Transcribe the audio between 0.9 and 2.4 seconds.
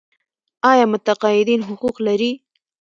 متقاعدین حقوق لري؟